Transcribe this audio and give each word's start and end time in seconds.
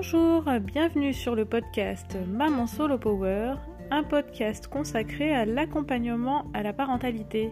Bonjour, 0.00 0.44
bienvenue 0.60 1.12
sur 1.12 1.34
le 1.34 1.44
podcast 1.44 2.16
Maman 2.28 2.68
Solo 2.68 2.98
Power, 2.98 3.54
un 3.90 4.04
podcast 4.04 4.68
consacré 4.68 5.34
à 5.34 5.44
l'accompagnement 5.44 6.44
à 6.54 6.62
la 6.62 6.72
parentalité. 6.72 7.50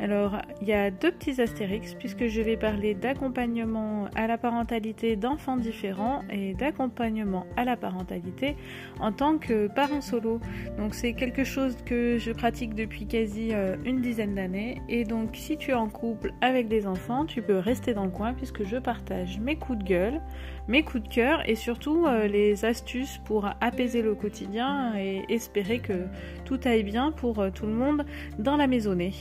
Alors, 0.00 0.38
il 0.60 0.68
y 0.68 0.72
a 0.72 0.90
deux 0.90 1.12
petits 1.12 1.40
astérix 1.40 1.94
puisque 1.94 2.26
je 2.26 2.40
vais 2.40 2.56
parler 2.56 2.94
d'accompagnement 2.94 4.08
à 4.16 4.26
la 4.26 4.38
parentalité 4.38 5.16
d'enfants 5.16 5.56
différents 5.56 6.22
et 6.30 6.54
d'accompagnement 6.54 7.46
à 7.56 7.64
la 7.64 7.76
parentalité 7.76 8.56
en 9.00 9.12
tant 9.12 9.38
que 9.38 9.68
parent 9.68 10.00
solo. 10.00 10.40
Donc, 10.78 10.94
c'est 10.94 11.14
quelque 11.14 11.44
chose 11.44 11.76
que 11.86 12.18
je 12.18 12.32
pratique 12.32 12.74
depuis 12.74 13.06
quasi 13.06 13.50
euh, 13.52 13.76
une 13.84 14.00
dizaine 14.00 14.34
d'années. 14.34 14.82
Et 14.88 15.04
donc, 15.04 15.30
si 15.34 15.56
tu 15.56 15.70
es 15.70 15.74
en 15.74 15.88
couple 15.88 16.32
avec 16.40 16.68
des 16.68 16.86
enfants, 16.86 17.24
tu 17.24 17.40
peux 17.40 17.58
rester 17.58 17.94
dans 17.94 18.04
le 18.04 18.10
coin 18.10 18.34
puisque 18.34 18.64
je 18.64 18.76
partage 18.76 19.38
mes 19.38 19.56
coups 19.56 19.78
de 19.78 19.84
gueule, 19.84 20.20
mes 20.68 20.82
coups 20.82 21.04
de 21.04 21.08
cœur 21.08 21.48
et 21.48 21.54
surtout 21.54 22.06
euh, 22.06 22.26
les 22.26 22.64
astuces 22.64 23.18
pour 23.24 23.48
apaiser 23.60 24.02
le 24.02 24.14
quotidien 24.14 24.94
et 24.96 25.24
espérer 25.28 25.78
que 25.78 26.06
tout 26.44 26.58
aille 26.64 26.82
bien 26.82 27.12
pour 27.12 27.38
euh, 27.38 27.50
tout 27.50 27.66
le 27.66 27.72
monde 27.72 28.04
dans 28.38 28.56
la 28.56 28.66
maisonnée. 28.66 29.12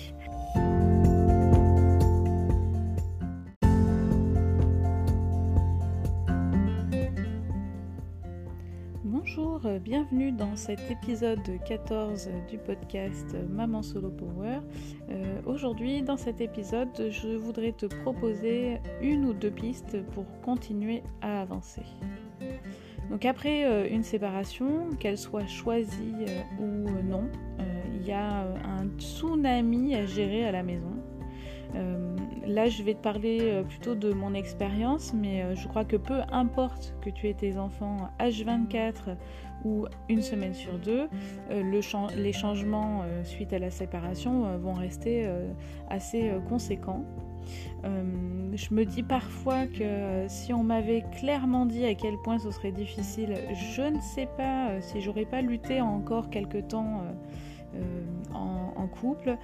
Bienvenue 9.63 10.31
dans 10.34 10.58
cet 10.58 10.91
épisode 10.91 11.40
14 11.66 12.30
du 12.49 12.58
podcast 12.58 13.35
Maman 13.49 13.81
Solo 13.81 14.09
Power. 14.09 14.59
Euh, 15.09 15.41
aujourd'hui, 15.45 16.02
dans 16.02 16.17
cet 16.17 16.41
épisode, 16.41 16.89
je 17.09 17.30
voudrais 17.38 17.72
te 17.72 17.86
proposer 17.86 18.80
une 19.02 19.23
ou 19.26 19.34
deux 19.34 19.52
pistes 19.52 20.03
pour 20.12 20.26
continuer 20.41 21.02
à 21.22 21.41
avancer. 21.41 21.84
Donc 23.09 23.23
après 23.23 23.66
euh, 23.66 23.88
une 23.89 24.03
séparation, 24.03 24.89
qu'elle 25.00 25.17
soit 25.17 25.47
choisie 25.47 26.25
euh, 26.27 26.61
ou 26.61 26.89
non, 27.08 27.30
il 27.95 28.05
y 28.05 28.11
a 28.11 28.42
un 28.66 28.88
tsunami 28.98 29.95
à 29.95 30.05
gérer 30.05 30.45
à 30.45 30.52
la 30.52 30.64
maison. 30.64 30.92
Euh, 31.75 32.12
là, 32.45 32.69
je 32.69 32.83
vais 32.83 32.94
te 32.94 33.02
parler 33.02 33.39
euh, 33.41 33.63
plutôt 33.63 33.95
de 33.95 34.13
mon 34.13 34.33
expérience, 34.33 35.13
mais 35.13 35.44
euh, 35.44 35.55
je 35.55 35.67
crois 35.67 35.86
que 35.86 35.95
peu 35.95 36.22
importe 36.31 36.95
que 37.02 37.09
tu 37.09 37.27
aies 37.27 37.33
tes 37.33 37.58
enfants 37.58 38.09
H24 38.19 39.16
ou 39.66 39.86
une 40.09 40.22
semaine 40.22 40.53
sur 40.53 40.77
deux, 40.77 41.08
les 41.49 42.33
changements 42.33 43.05
suite 43.23 43.53
à 43.53 43.59
la 43.59 43.69
séparation 43.69 44.58
vont 44.58 44.73
rester 44.73 45.25
assez 45.89 46.33
conséquents. 46.49 47.05
je 47.86 48.73
me 48.73 48.83
dis 48.83 49.03
parfois 49.03 49.66
que 49.67 50.25
si 50.27 50.52
on 50.52 50.64
m'avait 50.64 51.05
clairement 51.17 51.66
dit 51.66 51.86
à 51.86 51.95
quel 51.95 52.16
point 52.25 52.39
ce 52.39 52.52
serait 52.52 52.73
difficile, 52.73 53.38
je 53.75 53.83
ne 53.83 54.02
sais 54.02 54.27
pas 54.36 54.81
si 54.81 54.99
j'aurais 54.99 55.23
pas 55.23 55.41
lutté 55.41 55.80
encore 55.80 56.30
quelque 56.30 56.58
temps 56.58 57.03
en, 58.44 58.88
couple. 58.88 59.38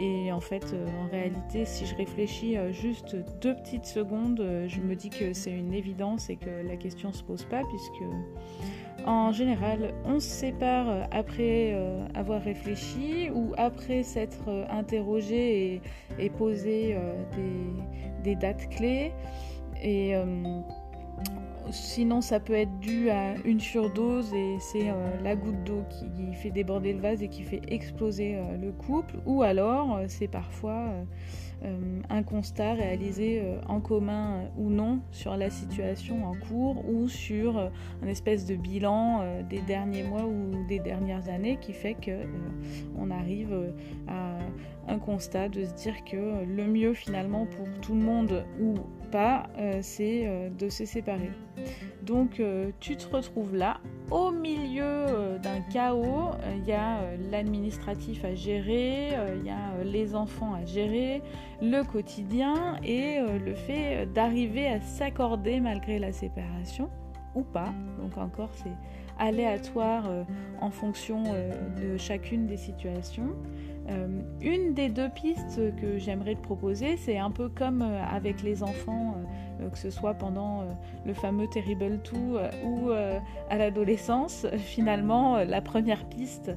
Et 0.00 0.32
en 0.32 0.40
fait, 0.40 0.72
euh, 0.72 0.86
en 1.04 1.10
réalité, 1.10 1.64
si 1.64 1.86
je 1.86 1.94
réfléchis 1.94 2.56
euh, 2.56 2.72
juste 2.72 3.16
deux 3.40 3.54
petites 3.54 3.86
secondes, 3.86 4.40
euh, 4.40 4.68
je 4.68 4.80
me 4.80 4.94
dis 4.94 5.10
que 5.10 5.32
c'est 5.32 5.52
une 5.52 5.72
évidence 5.72 6.30
et 6.30 6.36
que 6.36 6.66
la 6.66 6.76
question 6.76 7.12
se 7.12 7.22
pose 7.22 7.44
pas, 7.44 7.62
puisque 7.64 8.02
en 9.06 9.32
général, 9.32 9.94
on 10.04 10.18
se 10.18 10.28
sépare 10.28 11.06
après 11.12 11.78
avoir 12.14 12.42
réfléchi 12.42 13.30
ou 13.32 13.52
après 13.56 14.02
s'être 14.02 14.48
interrogé 14.68 15.80
et, 16.18 16.30
posé 16.30 16.96
des, 18.24 18.34
dates 18.34 18.68
clés. 18.70 19.12
Et 19.80 20.16
Sinon, 21.70 22.20
ça 22.20 22.38
peut 22.38 22.54
être 22.54 22.78
dû 22.78 23.10
à 23.10 23.34
une 23.44 23.60
surdose 23.60 24.32
et 24.34 24.56
c'est 24.60 24.90
euh, 24.90 24.94
la 25.22 25.34
goutte 25.34 25.64
d'eau 25.64 25.82
qui 25.90 26.34
fait 26.34 26.50
déborder 26.50 26.92
le 26.92 27.00
vase 27.00 27.22
et 27.22 27.28
qui 27.28 27.42
fait 27.42 27.62
exploser 27.68 28.36
euh, 28.36 28.56
le 28.56 28.72
couple. 28.72 29.16
Ou 29.26 29.42
alors, 29.42 29.96
euh, 29.96 30.04
c'est 30.08 30.28
parfois 30.28 30.86
un 32.10 32.22
constat 32.22 32.74
réalisé 32.74 33.42
en 33.66 33.80
commun 33.80 34.42
ou 34.58 34.68
non 34.68 35.00
sur 35.10 35.36
la 35.36 35.48
situation 35.48 36.24
en 36.24 36.34
cours 36.34 36.84
ou 36.88 37.08
sur 37.08 37.58
un 37.58 38.06
espèce 38.06 38.44
de 38.44 38.54
bilan 38.54 39.24
des 39.48 39.62
derniers 39.62 40.02
mois 40.02 40.26
ou 40.26 40.66
des 40.68 40.78
dernières 40.78 41.28
années 41.30 41.58
qui 41.60 41.72
fait 41.72 41.94
qu'on 41.94 43.10
arrive 43.10 43.72
à 44.06 44.38
un 44.86 44.98
constat 44.98 45.48
de 45.48 45.64
se 45.64 45.72
dire 45.72 46.04
que 46.04 46.44
le 46.44 46.66
mieux 46.66 46.92
finalement 46.92 47.46
pour 47.46 47.66
tout 47.80 47.94
le 47.94 48.02
monde 48.02 48.44
ou 48.60 48.74
pas, 49.10 49.48
c'est 49.80 50.28
de 50.56 50.68
se 50.68 50.84
séparer. 50.84 51.30
Donc 52.02 52.38
euh, 52.38 52.70
tu 52.78 52.96
te 52.96 53.14
retrouves 53.14 53.54
là, 53.54 53.80
au 54.10 54.30
milieu 54.30 54.84
euh, 54.84 55.38
d'un 55.38 55.60
chaos. 55.72 56.30
Il 56.56 56.64
y 56.64 56.72
a 56.72 56.98
euh, 56.98 57.16
l'administratif 57.30 58.24
à 58.24 58.34
gérer, 58.34 59.08
il 59.36 59.46
y 59.46 59.50
a 59.50 59.82
les 59.84 60.14
enfants 60.14 60.54
à 60.54 60.64
gérer, 60.64 61.22
le 61.60 61.82
quotidien 61.82 62.76
et 62.84 63.18
le 63.20 63.54
fait 63.54 64.06
d'arriver 64.12 64.68
à 64.68 64.80
s'accorder 64.80 65.60
malgré 65.60 65.98
la 65.98 66.12
séparation 66.12 66.90
pas. 67.42 67.72
Donc 68.00 68.16
encore 68.18 68.50
c'est 68.54 68.72
aléatoire 69.18 70.04
en 70.60 70.70
fonction 70.70 71.22
de 71.22 71.96
chacune 71.96 72.46
des 72.46 72.58
situations. 72.58 73.34
une 74.42 74.74
des 74.74 74.90
deux 74.90 75.08
pistes 75.08 75.74
que 75.76 75.96
j'aimerais 75.96 76.34
te 76.34 76.42
proposer, 76.42 76.98
c'est 76.98 77.16
un 77.16 77.30
peu 77.30 77.48
comme 77.48 77.80
avec 77.82 78.42
les 78.42 78.62
enfants 78.62 79.14
euh, 79.60 79.70
que 79.70 79.78
ce 79.78 79.90
soit 79.90 80.14
pendant 80.14 80.62
euh, 80.62 80.64
le 81.04 81.14
fameux 81.14 81.46
Terrible 81.48 82.00
2 82.02 82.16
euh, 82.16 82.50
ou 82.64 82.90
à 82.90 83.56
l'adolescence. 83.56 84.46
Finalement, 84.56 85.38
la 85.44 85.60
première 85.60 86.04
piste, 86.08 86.52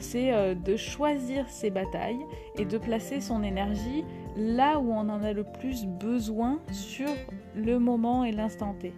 c'est 0.00 0.54
de 0.54 0.76
choisir 0.76 1.48
ses 1.48 1.70
batailles 1.70 2.20
et 2.56 2.64
de 2.64 2.78
placer 2.78 3.20
son 3.20 3.42
énergie 3.42 4.04
là 4.36 4.78
où 4.78 4.92
on 4.92 5.08
en 5.08 5.22
a 5.22 5.32
le 5.32 5.44
plus 5.44 5.86
besoin 5.86 6.60
sur 6.72 7.08
le 7.54 7.78
moment 7.78 8.24
et 8.24 8.32
l'instant 8.32 8.74
T. 8.78 8.92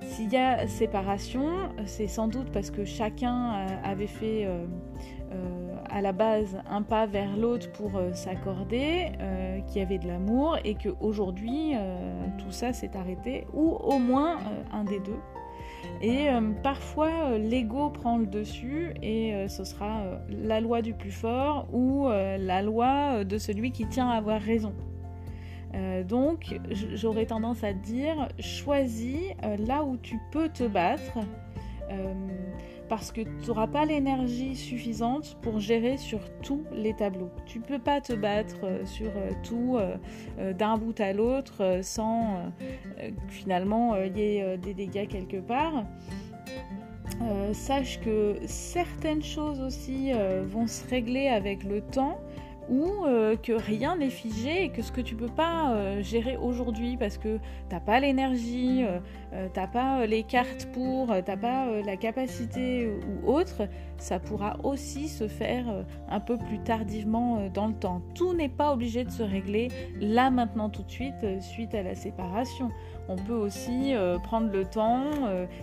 S'il 0.00 0.32
y 0.32 0.36
a 0.36 0.66
séparation, 0.66 1.46
c'est 1.84 2.06
sans 2.06 2.28
doute 2.28 2.50
parce 2.52 2.70
que 2.70 2.84
chacun 2.84 3.66
avait 3.84 4.06
fait 4.06 4.46
à 5.90 6.00
la 6.02 6.12
base 6.12 6.58
un 6.68 6.82
pas 6.82 7.06
vers 7.06 7.36
l'autre 7.36 7.70
pour 7.72 7.96
euh, 7.96 8.12
s'accorder, 8.12 9.12
euh, 9.20 9.60
qu'il 9.60 9.80
y 9.80 9.84
avait 9.84 9.98
de 9.98 10.06
l'amour 10.06 10.58
et 10.64 10.74
qu'aujourd'hui 10.74 11.72
euh, 11.74 12.26
tout 12.38 12.50
ça 12.50 12.72
s'est 12.72 12.96
arrêté, 12.96 13.46
ou 13.52 13.70
au 13.70 13.98
moins 13.98 14.38
un 14.72 14.84
des 14.84 15.00
deux. 15.00 15.18
Et 16.02 16.26
parfois 16.62 17.38
l'ego 17.38 17.90
prend 17.90 18.18
le 18.18 18.26
dessus 18.26 18.92
et 19.02 19.46
ce 19.48 19.64
sera 19.64 20.02
la 20.28 20.60
loi 20.60 20.82
du 20.82 20.94
plus 20.94 21.10
fort 21.10 21.68
ou 21.72 22.08
la 22.08 22.62
loi 22.62 23.24
de 23.24 23.38
celui 23.38 23.72
qui 23.72 23.86
tient 23.86 24.10
à 24.10 24.16
avoir 24.16 24.40
raison. 24.40 24.74
Donc 26.04 26.58
j'aurais 26.94 27.26
tendance 27.26 27.62
à 27.64 27.72
dire 27.72 28.28
choisis 28.38 29.32
là 29.58 29.84
où 29.84 29.96
tu 29.96 30.18
peux 30.32 30.48
te 30.48 30.64
battre 30.64 31.18
parce 32.88 33.12
que 33.12 33.22
tu 33.22 33.48
n'auras 33.48 33.66
pas 33.66 33.84
l'énergie 33.84 34.54
suffisante 34.54 35.36
pour 35.42 35.60
gérer 35.60 35.96
sur 35.96 36.20
tous 36.42 36.64
les 36.72 36.94
tableaux. 36.94 37.30
Tu 37.46 37.58
ne 37.58 37.64
peux 37.64 37.78
pas 37.78 38.00
te 38.00 38.12
battre 38.12 38.56
euh, 38.64 38.84
sur 38.84 39.08
euh, 39.08 39.30
tout 39.42 39.76
euh, 39.76 40.52
d'un 40.52 40.76
bout 40.76 40.98
à 41.00 41.12
l'autre 41.12 41.80
sans 41.82 42.52
finalement 43.28 43.96
il 43.96 44.16
y 44.16 44.36
ait 44.36 44.58
des 44.58 44.74
dégâts 44.74 45.08
quelque 45.08 45.38
part. 45.38 45.84
sache 47.52 48.00
que 48.00 48.36
certaines 48.46 49.22
choses 49.22 49.60
aussi 49.60 50.12
vont 50.44 50.66
se 50.66 50.86
régler 50.88 51.28
avec 51.28 51.64
le 51.64 51.80
temps 51.80 52.18
ou 52.68 53.04
euh, 53.04 53.36
que 53.36 53.52
rien 53.52 53.96
n'est 53.96 54.10
figé 54.10 54.64
et 54.64 54.68
que 54.70 54.82
ce 54.82 54.90
que 54.90 55.00
tu 55.00 55.14
peux 55.14 55.28
pas 55.28 55.72
euh, 55.72 56.02
gérer 56.02 56.36
aujourd'hui 56.36 56.96
parce 56.96 57.18
que 57.18 57.38
t'as 57.68 57.80
pas 57.80 58.00
l'énergie, 58.00 58.84
euh, 58.84 59.48
t'as 59.52 59.66
pas 59.66 60.06
les 60.06 60.22
cartes 60.22 60.66
pour, 60.72 61.08
t'as 61.24 61.36
pas 61.36 61.66
la 61.84 61.96
capacité 61.96 62.88
ou 62.88 63.30
autre, 63.30 63.68
ça 63.98 64.18
pourra 64.18 64.56
aussi 64.64 65.08
se 65.08 65.28
faire 65.28 65.64
un 66.08 66.20
peu 66.20 66.36
plus 66.36 66.58
tardivement 66.58 67.48
dans 67.52 67.68
le 67.68 67.74
temps. 67.74 68.02
Tout 68.14 68.34
n'est 68.34 68.48
pas 68.48 68.72
obligé 68.72 69.04
de 69.04 69.10
se 69.10 69.22
régler 69.22 69.68
là 70.00 70.30
maintenant 70.30 70.70
tout 70.70 70.82
de 70.82 70.90
suite 70.90 71.40
suite 71.40 71.74
à 71.74 71.82
la 71.82 71.94
séparation. 71.94 72.70
On 73.08 73.16
peut 73.16 73.34
aussi 73.34 73.94
prendre 74.24 74.50
le 74.50 74.64
temps, 74.64 75.04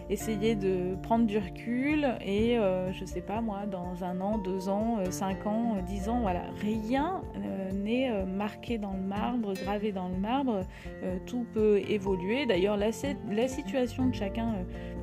essayer 0.09 0.55
de 0.55 0.95
prendre 1.03 1.25
du 1.25 1.37
recul 1.37 2.07
et 2.25 2.57
je 2.91 3.05
sais 3.05 3.21
pas 3.21 3.41
moi 3.41 3.65
dans 3.65 4.03
un 4.03 4.21
an, 4.21 4.37
deux 4.37 4.69
ans, 4.69 4.99
cinq 5.09 5.45
ans, 5.45 5.77
dix 5.85 6.09
ans, 6.09 6.21
voilà, 6.21 6.43
rien 6.61 6.92
rien 6.93 7.21
n'est 7.73 8.11
marqué 8.25 8.77
dans 8.77 8.93
le 8.93 9.01
marbre, 9.01 9.53
gravé 9.53 9.91
dans 9.91 10.07
le 10.07 10.17
marbre. 10.17 10.61
tout 11.25 11.45
peut 11.53 11.81
évoluer. 11.89 12.45
D'ailleurs, 12.45 12.77
la, 12.77 12.89
la, 13.31 13.47
situation 13.47 14.07
de 14.07 14.15
chacun 14.15 14.53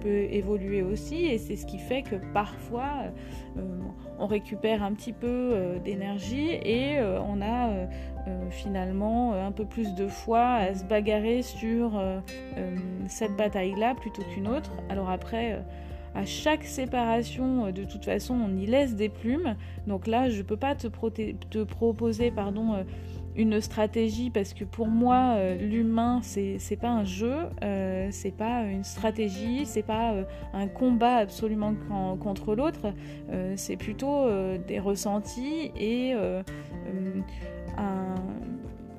peut 0.00 0.26
évoluer 0.30 0.82
aussi, 0.82 1.26
et 1.26 1.38
c'est 1.38 1.56
ce 1.56 1.66
qui 1.66 1.78
fait 1.78 2.02
que 2.02 2.16
parfois 2.32 2.90
on 4.18 4.26
récupère 4.26 4.82
un 4.82 4.92
petit 4.92 5.12
peu 5.12 5.78
d'énergie 5.84 6.50
et 6.50 7.00
on 7.00 7.42
a 7.42 7.70
finalement 8.50 9.34
un 9.34 9.52
peu 9.52 9.64
plus 9.64 9.94
de 9.94 10.06
foi 10.06 10.42
à 10.42 10.74
se 10.74 10.84
bagarrer 10.84 11.42
sur 11.42 12.00
cette 13.08 13.36
bataille-là 13.36 13.94
plutôt 13.94 14.22
qu'une 14.32 14.48
autre. 14.48 14.72
Alors 14.88 15.10
après, 15.10 15.60
à 16.14 16.24
chaque 16.24 16.64
séparation, 16.64 17.66
euh, 17.66 17.72
de 17.72 17.84
toute 17.84 18.04
façon, 18.04 18.34
on 18.34 18.56
y 18.56 18.66
laisse 18.66 18.94
des 18.94 19.08
plumes. 19.08 19.56
Donc 19.86 20.06
là, 20.06 20.28
je 20.28 20.38
ne 20.38 20.42
peux 20.42 20.56
pas 20.56 20.74
te, 20.74 20.88
proposer 21.64 22.30
pardon, 22.30 22.74
euh, 22.74 22.82
une 23.36 23.60
stratégie 23.60 24.30
parce 24.30 24.52
que 24.52 24.64
pour 24.64 24.88
moi, 24.88 25.34
euh, 25.36 25.56
l'humain, 25.56 26.20
c'est 26.22 26.78
pas 26.80 26.90
un 26.90 27.04
jeu, 27.04 27.36
c'est 28.10 28.36
pas 28.36 28.64
une 28.64 28.84
stratégie, 28.84 29.66
c'est 29.66 29.84
pas 29.84 30.14
un 30.52 30.66
combat 30.66 31.16
absolument 31.16 31.74
contre 32.18 32.54
l'autre, 32.54 32.92
c'est 33.54 33.76
plutôt 33.76 34.26
des 34.66 34.80
ressentis 34.80 35.70
et 35.78 36.12
un 37.78 38.14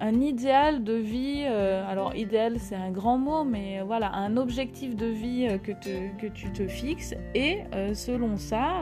un 0.02 0.20
idéal 0.20 0.84
de 0.84 0.94
vie, 0.94 1.44
euh, 1.46 1.88
alors 1.88 2.16
idéal 2.16 2.60
c'est 2.60 2.76
un 2.76 2.90
grand 2.90 3.20
mot, 3.20 3.44
mais 3.44 3.82
voilà, 3.86 4.12
un 4.14 4.36
objectif 4.36 4.96
de 4.96 5.06
vie 5.06 5.48
euh, 5.48 5.58
que, 5.60 5.72
que, 5.72 6.28
tu 6.28 6.52
te 6.52 6.68
fixes 6.68 7.14
et 7.36 7.60
euh, 7.76 7.94
selon 7.94 8.36
ça, 8.38 8.82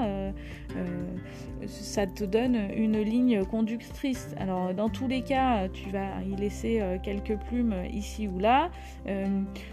ça 1.65 2.07
te 2.07 2.23
donne 2.23 2.55
une 2.73 3.01
ligne 3.01 3.43
conductrice. 3.43 4.33
Alors 4.37 4.73
dans 4.73 4.87
tous 4.87 5.07
les 5.07 5.21
cas, 5.21 5.67
tu 5.67 5.89
vas 5.89 6.21
y 6.23 6.39
laisser 6.39 6.81
quelques 7.03 7.37
plumes 7.47 7.75
ici 7.91 8.27
ou 8.27 8.39
là. 8.39 8.69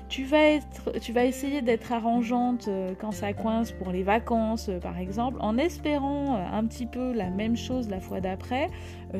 tu, 0.08 0.24
vas 0.24 0.42
être, 0.42 0.98
tu 1.00 1.12
vas 1.12 1.24
essayer 1.24 1.62
d'être 1.62 1.92
arrangeante 1.92 2.68
quand 2.98 3.12
ça 3.12 3.32
coince 3.34 3.70
pour 3.72 3.92
les 3.92 4.02
vacances 4.02 4.70
par 4.82 4.98
exemple, 4.98 5.36
en 5.40 5.58
espérant 5.58 6.34
un 6.34 6.64
petit 6.64 6.86
peu 6.86 7.12
la 7.12 7.30
même 7.30 7.56
chose 7.56 7.88
la 7.88 8.00
fois 8.00 8.20
d'après, 8.20 8.68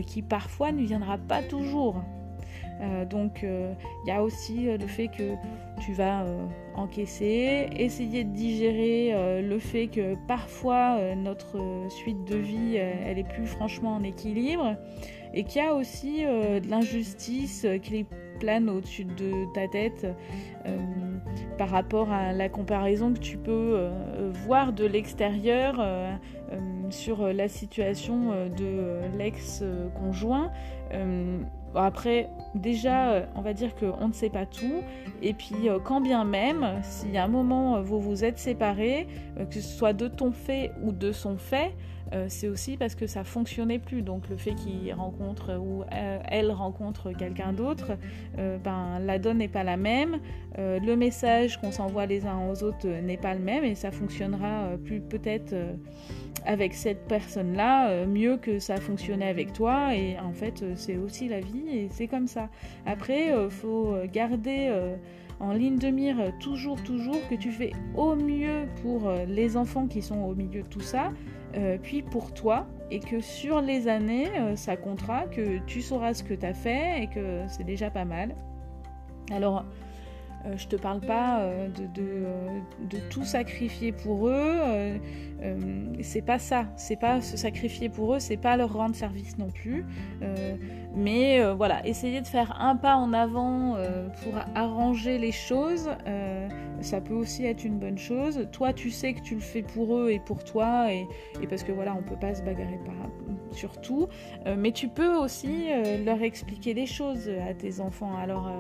qui 0.06 0.22
parfois 0.22 0.72
ne 0.72 0.82
viendra 0.82 1.18
pas 1.18 1.42
toujours. 1.42 2.02
Euh, 2.80 3.04
donc 3.06 3.40
il 3.42 3.48
euh, 3.48 3.72
y 4.06 4.10
a 4.10 4.22
aussi 4.22 4.68
euh, 4.68 4.76
le 4.76 4.86
fait 4.86 5.08
que 5.08 5.34
tu 5.80 5.92
vas 5.92 6.24
encaisser, 6.74 7.68
essayer 7.76 8.24
de 8.24 8.30
digérer 8.30 9.42
le 9.42 9.58
fait 9.58 9.88
que 9.88 10.14
parfois 10.26 10.98
notre 11.14 11.58
suite 11.90 12.24
de 12.24 12.36
vie 12.36 12.76
elle 12.76 13.18
est 13.18 13.28
plus 13.28 13.46
franchement 13.46 13.96
en 13.96 14.02
équilibre 14.02 14.74
et 15.34 15.44
qu'il 15.44 15.60
y 15.62 15.64
a 15.64 15.74
aussi 15.74 16.22
de 16.22 16.66
l'injustice 16.70 17.66
qui 17.82 18.06
plane 18.40 18.70
au-dessus 18.70 19.04
de 19.04 19.52
ta 19.52 19.68
tête 19.68 20.06
par 21.58 21.68
rapport 21.68 22.10
à 22.10 22.32
la 22.32 22.48
comparaison 22.48 23.12
que 23.12 23.18
tu 23.18 23.36
peux 23.36 23.90
voir 24.46 24.72
de 24.72 24.86
l'extérieur 24.86 25.78
sur 26.92 27.32
la 27.32 27.48
situation 27.48 28.30
de 28.56 29.16
l'ex-conjoint 29.16 30.50
après, 31.76 32.30
déjà, 32.54 33.10
euh, 33.10 33.26
on 33.34 33.42
va 33.42 33.52
dire 33.52 33.74
qu'on 33.74 34.08
ne 34.08 34.12
sait 34.12 34.30
pas 34.30 34.46
tout. 34.46 34.82
Et 35.22 35.34
puis, 35.34 35.68
euh, 35.68 35.78
quand 35.82 36.00
bien 36.00 36.24
même, 36.24 36.66
si 36.82 37.16
à 37.16 37.24
un 37.24 37.28
moment 37.28 37.76
euh, 37.76 37.82
vous 37.82 38.00
vous 38.00 38.24
êtes 38.24 38.38
séparés, 38.38 39.06
que 39.50 39.60
ce 39.60 39.76
soit 39.76 39.92
de 39.92 40.08
ton 40.08 40.32
fait 40.32 40.72
ou 40.82 40.92
de 40.92 41.12
son 41.12 41.36
fait, 41.36 41.74
c'est 42.28 42.48
aussi 42.48 42.76
parce 42.76 42.94
que 42.94 43.06
ça 43.06 43.24
fonctionnait 43.24 43.78
plus. 43.78 44.02
Donc 44.02 44.28
le 44.28 44.36
fait 44.36 44.54
qu'il 44.54 44.92
rencontre 44.94 45.56
ou 45.58 45.84
elle 45.90 46.50
rencontre 46.50 47.12
quelqu'un 47.12 47.52
d'autre, 47.52 47.92
ben 48.36 48.98
la 49.00 49.18
donne 49.18 49.38
n'est 49.38 49.48
pas 49.48 49.64
la 49.64 49.76
même. 49.76 50.18
le 50.56 50.94
message 50.94 51.60
qu'on 51.60 51.72
s'envoie 51.72 52.06
les 52.06 52.26
uns 52.26 52.48
aux 52.48 52.62
autres 52.62 52.86
n'est 52.86 53.16
pas 53.16 53.34
le 53.34 53.40
même 53.40 53.64
et 53.64 53.74
ça 53.74 53.90
fonctionnera 53.90 54.70
plus 54.84 55.00
peut-être 55.00 55.54
avec 56.46 56.74
cette 56.74 57.06
personne-là 57.08 57.90
euh, 57.90 58.06
mieux 58.06 58.36
que 58.36 58.58
ça 58.58 58.76
fonctionnait 58.76 59.28
avec 59.28 59.52
toi. 59.52 59.94
Et 59.94 60.18
en 60.18 60.32
fait, 60.32 60.62
euh, 60.62 60.72
c'est 60.76 60.96
aussi 60.96 61.28
la 61.28 61.40
vie 61.40 61.68
et 61.68 61.88
c'est 61.90 62.06
comme 62.06 62.26
ça. 62.26 62.48
Après, 62.86 63.26
il 63.26 63.32
euh, 63.32 63.50
faut 63.50 63.94
garder 64.12 64.72
en 65.40 65.52
ligne 65.52 65.78
de 65.78 65.88
mire 65.88 66.16
toujours, 66.40 66.82
toujours 66.82 67.20
que 67.28 67.34
tu 67.34 67.50
fais 67.50 67.72
au 67.94 68.14
mieux 68.14 68.66
pour 68.82 69.10
les 69.28 69.56
enfants 69.56 69.86
qui 69.86 70.00
sont 70.00 70.20
au 70.20 70.34
milieu 70.34 70.62
de 70.62 70.68
tout 70.68 70.80
ça, 70.80 71.12
puis 71.82 72.02
pour 72.02 72.32
toi, 72.34 72.66
et 72.90 73.00
que 73.00 73.20
sur 73.20 73.60
les 73.60 73.88
années, 73.88 74.28
ça 74.56 74.76
comptera, 74.76 75.26
que 75.26 75.58
tu 75.66 75.82
sauras 75.82 76.14
ce 76.14 76.22
que 76.22 76.34
tu 76.34 76.46
as 76.46 76.54
fait 76.54 77.02
et 77.02 77.06
que 77.08 77.42
c'est 77.48 77.64
déjà 77.64 77.90
pas 77.90 78.04
mal. 78.04 78.34
Alors, 79.32 79.64
euh, 80.46 80.56
je 80.56 80.69
te 80.69 80.76
parle 80.76 81.00
pas 81.00 81.40
euh, 81.40 81.69
euh, 81.98 82.60
de, 82.81 82.98
tout 83.10 83.25
sacrifier 83.25 83.93
pour 83.93 84.28
eux. 84.28 84.60
c'est 86.00 86.22
pas 86.22 86.38
ça. 86.38 86.66
C'est 86.76 86.98
pas 86.98 87.20
se 87.20 87.37
sacrifier 87.37 87.88
pour 87.88 88.14
eux. 88.14 88.19
C'est 88.19 88.37
pas 88.37 88.56
leur 88.56 88.72
rendre 88.72 88.94
service 88.94 89.38
non 89.38 89.50
plus. 89.50 89.84
mais 90.94 91.43
voilà, 91.54 91.87
essayer 91.87 92.20
de 92.20 92.26
faire 92.26 92.60
un 92.60 92.76
pas 92.76 92.96
en 92.96 93.12
avant 93.12 93.76
pour 94.22 94.34
arranger 94.54 95.19
les 95.19 95.32
choses. 95.32 95.90
ça 96.81 97.00
peut 97.00 97.14
aussi 97.14 97.44
être 97.44 97.64
une 97.64 97.78
bonne 97.78 97.99
chose. 97.99 98.49
Toi, 98.52 98.72
tu 98.72 98.90
sais 98.90 99.14
que 99.14 99.20
tu 99.20 99.34
le 99.34 99.40
fais 99.40 99.62
pour 99.62 99.96
eux 99.96 100.10
et 100.10 100.20
pour 100.20 100.44
toi, 100.44 100.92
et, 100.92 101.06
parce 101.49 101.62
que 101.62 101.72
voilà, 101.72 101.94
on 101.94 102.02
peut 102.02 102.19
pas 102.19 102.34
se 102.34 102.42
bagarrer 102.42 102.78
sur 103.52 103.81
tout. 103.81 104.08
mais 104.56 104.72
tu 104.72 104.88
peux 104.88 105.14
aussi 105.16 105.69
leur 106.04 106.22
expliquer 106.22 106.75
des 106.75 106.87
choses 106.87 107.31
à 107.49 107.54
tes 107.54 107.81
enfants. 107.81 108.16
Alors 108.16 108.50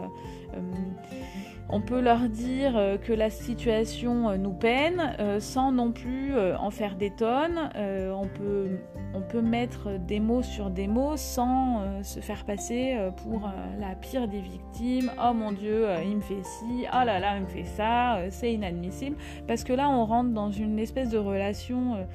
on 1.68 1.80
peut 1.80 2.00
leur 2.00 2.28
dire 2.28 2.76
euh, 2.76 2.96
que 2.96 3.12
la 3.12 3.30
situation 3.30 4.30
euh, 4.30 4.36
nous 4.36 4.52
peine 4.52 5.16
euh, 5.18 5.40
sans 5.40 5.72
non 5.72 5.92
plus 5.92 6.34
en 6.58 6.70
faire 6.70 6.96
des 6.96 7.10
tonnes. 7.10 7.70
on, 7.76 8.26
peut, 8.26 8.78
on 9.14 9.20
peut 9.20 9.40
mettre 9.40 9.98
des 9.98 10.20
mots 10.20 10.42
sur 10.42 10.70
des 10.70 10.86
mots 10.86 11.16
sans 11.16 12.02
se 12.02 12.20
faire 12.20 12.44
passer 12.44 12.96
pour 13.22 13.50
la 13.78 13.94
pire 13.94 14.28
des 14.28 14.40
victimes. 14.40 15.10
Oh 15.22 15.32
mon 15.32 15.52
Dieu, 15.52 15.86
il 16.04 16.16
me 16.16 16.20
fait 16.20 16.42
ci, 16.42 16.84
oh 16.92 17.04
là 17.04 17.18
là, 17.18 17.36
il 17.36 17.44
me 17.44 17.48
fait 17.48 17.64
ça, 17.64 18.18
c'est 18.30 18.52
inadmissible. 18.52 19.16
Parce 19.46 19.64
que 19.64 19.72
là, 19.72 19.88
on 19.88 20.04
rentre 20.04 20.30
dans 20.30 20.50
une 20.50 20.78
espèce 20.78 21.08
de 21.08 21.18
relation 21.18 22.06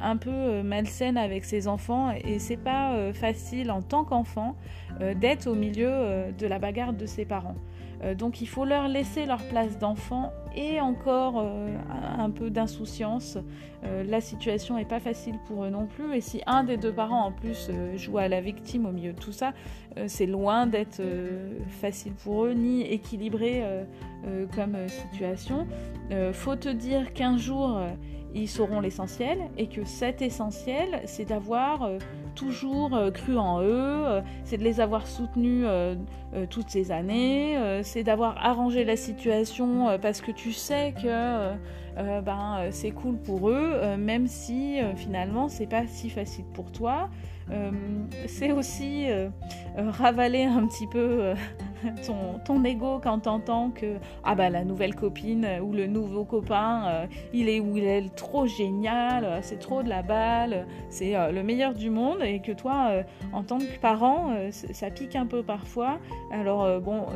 un 0.00 0.16
peu 0.16 0.62
malsaine 0.62 1.16
avec 1.16 1.44
ses 1.44 1.68
enfants 1.68 2.12
et 2.12 2.38
c'est 2.38 2.56
pas 2.56 3.12
facile 3.12 3.70
en 3.70 3.82
tant 3.82 4.04
qu'enfant 4.04 4.56
d'être 5.16 5.46
au 5.46 5.54
milieu 5.54 6.32
de 6.36 6.46
la 6.46 6.58
bagarre 6.58 6.92
de 6.92 7.06
ses 7.06 7.24
parents. 7.24 7.56
Euh, 8.02 8.14
donc 8.14 8.40
il 8.40 8.48
faut 8.48 8.64
leur 8.64 8.88
laisser 8.88 9.26
leur 9.26 9.42
place 9.48 9.78
d'enfant 9.78 10.32
et 10.54 10.80
encore 10.80 11.40
euh, 11.40 11.76
un 12.18 12.30
peu 12.30 12.50
d'insouciance. 12.50 13.38
Euh, 13.84 14.02
la 14.04 14.20
situation 14.20 14.76
n'est 14.76 14.84
pas 14.84 15.00
facile 15.00 15.36
pour 15.46 15.64
eux 15.64 15.70
non 15.70 15.86
plus. 15.86 16.14
Et 16.14 16.20
si 16.20 16.42
un 16.46 16.64
des 16.64 16.76
deux 16.76 16.92
parents 16.92 17.26
en 17.26 17.32
plus 17.32 17.70
joue 17.96 18.18
à 18.18 18.28
la 18.28 18.40
victime 18.40 18.86
au 18.86 18.92
milieu 18.92 19.12
de 19.12 19.20
tout 19.20 19.32
ça, 19.32 19.52
c'est 20.06 20.26
loin 20.26 20.66
d'être 20.66 21.02
facile 21.80 22.12
pour 22.12 22.44
eux 22.44 22.52
ni 22.52 22.82
équilibré 22.82 23.64
comme 24.54 24.76
situation. 24.88 25.66
faut 26.32 26.56
te 26.56 26.68
dire 26.68 27.12
qu'un 27.12 27.36
jour 27.36 27.80
ils 28.34 28.48
sauront 28.48 28.80
l'essentiel 28.80 29.38
et 29.56 29.66
que 29.66 29.84
cet 29.84 30.22
essentiel, 30.22 31.02
c'est 31.06 31.24
d'avoir 31.24 31.90
toujours 32.38 32.94
euh, 32.94 33.10
cru 33.10 33.36
en 33.36 33.60
eux, 33.60 33.66
euh, 34.06 34.20
c'est 34.44 34.56
de 34.56 34.64
les 34.64 34.80
avoir 34.80 35.06
soutenus 35.06 35.66
toutes 36.50 36.68
ces 36.68 36.92
années, 36.92 37.56
c'est 37.82 38.02
d'avoir 38.02 38.36
arrangé 38.44 38.84
la 38.84 38.96
situation 38.96 39.98
parce 40.00 40.20
que 40.20 40.30
tu 40.30 40.52
sais 40.52 40.94
que 41.02 41.52
ben, 42.20 42.68
c'est 42.70 42.90
cool 42.90 43.16
pour 43.16 43.48
eux, 43.48 43.96
même 43.96 44.26
si 44.26 44.78
finalement 44.96 45.48
c'est 45.48 45.66
pas 45.66 45.86
si 45.86 46.10
facile 46.10 46.44
pour 46.52 46.70
toi. 46.70 47.08
c'est 48.26 48.52
aussi 48.52 49.06
ravaler 49.76 50.44
un 50.44 50.66
petit 50.66 50.86
peu 50.86 51.32
ton, 52.06 52.38
ton 52.44 52.64
ego 52.64 53.00
quand 53.02 53.20
t'entends 53.20 53.70
que 53.70 53.96
ah 54.24 54.34
bah 54.34 54.50
la 54.50 54.64
nouvelle 54.64 54.94
copine 54.94 55.46
ou 55.62 55.72
le 55.72 55.86
nouveau 55.86 56.24
copain 56.24 56.84
euh, 56.86 57.06
il 57.32 57.48
est 57.48 57.60
ou 57.60 57.76
il 57.76 57.84
est 57.84 58.14
trop 58.14 58.46
génial, 58.46 59.24
euh, 59.24 59.38
c'est 59.42 59.58
trop 59.58 59.82
de 59.82 59.88
la 59.88 60.02
balle, 60.02 60.66
c'est 60.90 61.16
euh, 61.16 61.32
le 61.32 61.42
meilleur 61.42 61.74
du 61.74 61.90
monde 61.90 62.22
et 62.22 62.40
que 62.40 62.52
toi 62.52 62.90
en 63.32 63.42
tant 63.42 63.58
que 63.58 63.78
parent 63.80 64.30
ça 64.50 64.90
pique 64.90 65.16
un 65.16 65.26
peu 65.26 65.42
parfois. 65.42 65.98
Alors 66.32 66.80
bon 66.80 67.06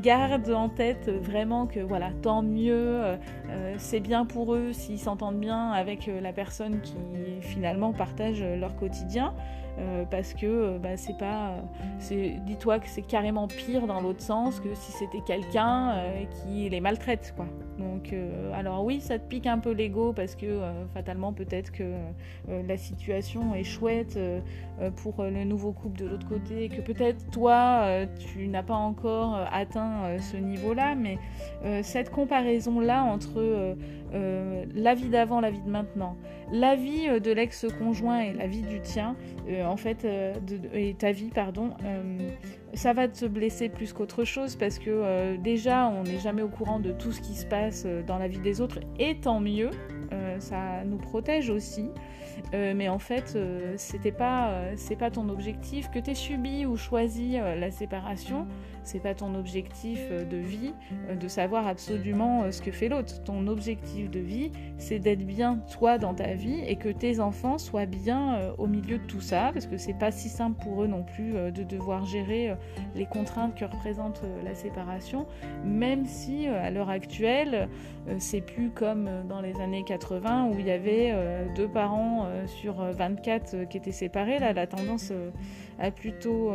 garde 0.00 0.50
en 0.50 0.68
tête 0.68 1.08
vraiment 1.08 1.66
que 1.66 1.80
voilà 1.80 2.10
tant 2.22 2.42
mieux, 2.42 3.00
c'est 3.78 4.00
bien 4.00 4.24
pour 4.24 4.54
eux 4.54 4.72
s'ils 4.72 4.98
s'entendent 4.98 5.40
bien 5.40 5.70
avec 5.70 6.10
la 6.22 6.32
personne 6.32 6.80
qui 6.80 6.94
finalement 7.40 7.92
partage 7.92 8.42
leur 8.42 8.76
quotidien. 8.76 9.34
Parce 10.10 10.34
que 10.34 10.78
bah, 10.78 10.96
c'est 10.96 11.16
pas. 11.16 11.54
dis-toi 12.46 12.78
que 12.78 12.88
c'est 12.88 13.02
carrément 13.02 13.48
pire 13.48 13.86
dans 13.86 14.00
l'autre 14.00 14.20
sens 14.20 14.60
que 14.60 14.74
si 14.74 14.92
c'était 14.92 15.20
quelqu'un 15.20 15.94
qui 16.30 16.68
les 16.68 16.80
maltraite, 16.80 17.32
quoi. 17.36 17.46
Donc, 17.78 18.14
alors 18.54 18.84
oui, 18.84 19.00
ça 19.00 19.18
te 19.18 19.26
pique 19.26 19.46
un 19.46 19.58
peu 19.58 19.72
l'ego 19.72 20.12
parce 20.12 20.36
que 20.36 20.60
fatalement, 20.92 21.32
peut-être 21.32 21.72
que 21.72 21.94
la 22.48 22.76
situation 22.76 23.54
est 23.54 23.64
chouette 23.64 24.18
pour 24.96 25.22
le 25.24 25.44
nouveau 25.44 25.72
couple 25.72 25.98
de 25.98 26.06
l'autre 26.06 26.28
côté, 26.28 26.68
que 26.68 26.80
peut-être 26.80 27.30
toi, 27.30 28.04
tu 28.18 28.48
n'as 28.48 28.62
pas 28.62 28.74
encore 28.74 29.46
atteint 29.50 30.18
ce 30.18 30.36
niveau-là, 30.36 30.94
mais 30.94 31.18
cette 31.82 32.10
comparaison-là 32.10 33.02
entre 33.04 33.74
la 34.12 34.94
vie 34.94 35.08
d'avant, 35.08 35.40
la 35.40 35.50
vie 35.50 35.62
de 35.62 35.70
maintenant, 35.70 36.16
la 36.52 36.76
vie 36.76 37.08
euh, 37.08 37.18
de 37.18 37.32
l'ex-conjoint 37.32 38.20
et 38.20 38.32
la 38.34 38.46
vie 38.46 38.62
du 38.62 38.80
tien, 38.80 39.16
euh, 39.48 39.64
en 39.64 39.76
fait, 39.76 40.04
euh, 40.04 40.34
et 40.74 40.94
ta 40.94 41.10
vie, 41.10 41.30
pardon, 41.34 41.70
ça 42.74 42.92
va 42.92 43.08
te 43.08 43.24
blesser 43.26 43.68
plus 43.68 43.92
qu'autre 43.92 44.24
chose 44.24 44.56
parce 44.56 44.78
que 44.78 45.36
déjà, 45.36 45.88
on 45.88 46.04
n'est 46.04 46.18
jamais 46.18 46.42
au 46.42 46.48
courant 46.48 46.78
de 46.78 46.92
tout 46.92 47.12
ce 47.12 47.20
qui 47.20 47.34
se 47.34 47.46
passe 47.46 47.86
dans 48.06 48.18
la 48.18 48.28
vie 48.28 48.38
des 48.38 48.60
autres, 48.60 48.80
et 48.98 49.16
tant 49.16 49.40
mieux, 49.40 49.70
ça 50.38 50.84
nous 50.84 50.96
protège 50.96 51.50
aussi. 51.50 51.90
mais 52.52 52.88
en 52.88 52.98
fait, 52.98 53.36
c'était 53.76 54.12
pas, 54.12 54.54
c'est 54.76 54.96
pas 54.96 55.10
ton 55.10 55.28
objectif 55.28 55.90
que 55.90 55.98
tu 55.98 56.10
aies 56.10 56.14
subi 56.14 56.64
ou 56.64 56.76
choisi 56.76 57.32
la 57.32 57.70
séparation 57.70 58.46
c'est 58.84 59.00
pas 59.00 59.14
ton 59.14 59.34
objectif 59.34 60.00
euh, 60.10 60.24
de 60.24 60.36
vie 60.36 60.72
euh, 61.08 61.14
de 61.14 61.28
savoir 61.28 61.66
absolument 61.66 62.42
euh, 62.42 62.50
ce 62.50 62.62
que 62.62 62.72
fait 62.72 62.88
l'autre. 62.88 63.22
Ton 63.22 63.46
objectif 63.46 64.10
de 64.10 64.20
vie, 64.20 64.50
c'est 64.78 64.98
d'être 64.98 65.24
bien 65.24 65.60
toi 65.72 65.98
dans 65.98 66.14
ta 66.14 66.34
vie 66.34 66.60
et 66.66 66.76
que 66.76 66.88
tes 66.88 67.20
enfants 67.20 67.58
soient 67.58 67.86
bien 67.86 68.52
au 68.58 68.66
milieu 68.66 68.98
de 68.98 69.04
tout 69.04 69.20
ça, 69.20 69.50
parce 69.52 69.66
que 69.66 69.76
c'est 69.76 69.94
pas 69.94 70.10
si 70.10 70.28
simple 70.28 70.62
pour 70.62 70.82
eux 70.82 70.86
non 70.86 71.02
plus 71.02 71.32
de 71.32 71.62
devoir 71.62 72.04
gérer 72.04 72.54
les 72.94 73.06
contraintes 73.06 73.54
que 73.54 73.64
représente 73.64 74.22
la 74.44 74.54
séparation, 74.54 75.26
même 75.64 76.04
si 76.04 76.46
à 76.46 76.70
l'heure 76.70 76.90
actuelle, 76.90 77.68
c'est 78.18 78.40
plus 78.40 78.70
comme 78.70 79.08
dans 79.28 79.40
les 79.40 79.60
années 79.60 79.84
80 79.84 80.50
où 80.50 80.58
il 80.58 80.66
y 80.66 80.70
avait 80.70 81.14
deux 81.54 81.68
parents 81.68 82.26
sur 82.46 82.82
24 82.82 83.64
qui 83.68 83.76
étaient 83.76 83.92
séparés. 83.92 84.38
Là, 84.38 84.52
la 84.52 84.66
tendance 84.66 85.12
a 85.78 85.90
plutôt, 85.90 86.52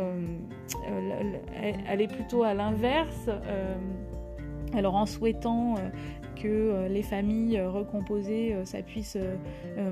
elle 1.86 2.00
est 2.00 2.12
plutôt 2.12 2.42
à 2.42 2.54
l'inverse. 2.54 3.28
Euh, 3.28 3.76
alors 4.74 4.96
en 4.96 5.06
souhaitant 5.06 5.76
euh, 5.76 5.88
que 6.36 6.46
euh, 6.46 6.88
les 6.88 7.02
familles 7.02 7.60
recomposées, 7.60 8.54
ça 8.64 8.82
puisse 8.82 9.16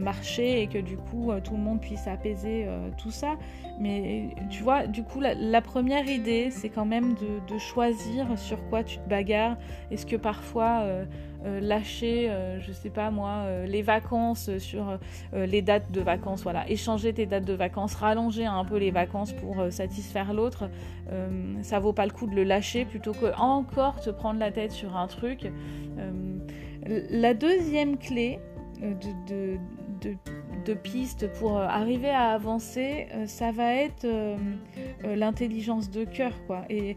marcher 0.00 0.62
et 0.62 0.66
que 0.66 0.78
du 0.78 0.96
coup 0.96 1.32
tout 1.42 1.54
le 1.54 1.62
monde 1.62 1.80
puisse 1.80 2.06
apaiser 2.06 2.66
tout 2.98 3.10
ça. 3.10 3.36
Mais 3.78 4.30
tu 4.50 4.62
vois, 4.62 4.86
du 4.86 5.02
coup, 5.02 5.20
la, 5.20 5.60
première 5.60 6.08
idée, 6.08 6.50
c'est 6.50 6.68
quand 6.68 6.86
même 6.86 7.14
de, 7.14 7.58
choisir 7.58 8.38
sur 8.38 8.68
quoi 8.68 8.84
tu 8.84 8.98
te 8.98 9.08
bagarres. 9.08 9.56
Est-ce 9.90 10.06
que 10.06 10.16
parfois 10.16 10.80
euh, 10.82 11.04
lâcher, 11.60 12.28
euh, 12.30 12.60
je 12.60 12.72
sais 12.72 12.90
pas 12.90 13.10
moi, 13.10 13.44
euh, 13.44 13.66
les 13.66 13.82
vacances 13.82 14.56
sur 14.58 14.98
les 15.32 15.62
dates 15.62 15.90
de 15.90 16.00
vacances, 16.00 16.42
voilà, 16.42 16.68
échanger 16.68 17.12
tes 17.12 17.26
dates 17.26 17.44
de 17.44 17.52
vacances, 17.52 17.94
rallonger 17.94 18.46
un 18.46 18.64
peu 18.64 18.76
les 18.76 18.90
vacances 18.90 19.32
pour 19.32 19.56
satisfaire 19.70 20.34
l'autre, 20.34 20.68
ça 21.62 21.78
vaut 21.78 21.92
pas 21.92 22.06
le 22.06 22.12
coup 22.12 22.26
de 22.26 22.34
le 22.34 22.44
lâcher 22.44 22.84
plutôt 22.84 23.12
que 23.12 23.34
encore 23.38 24.00
te 24.00 24.10
prendre 24.10 24.40
la 24.40 24.50
tête 24.50 24.72
sur 24.72 24.96
un 24.96 25.06
truc. 25.06 25.50
la 26.84 27.34
deuxième 27.34 27.96
clé 27.96 28.38
de, 28.80 29.56
de, 30.64 30.74
piste 30.74 31.32
pour 31.38 31.58
arriver 31.58 32.10
à 32.10 32.30
avancer, 32.30 33.06
ça 33.26 33.52
va 33.52 33.74
être 33.74 34.06
l'intelligence 35.04 35.90
de 35.90 36.04
cœur, 36.04 36.32
quoi. 36.46 36.64
Et 36.68 36.96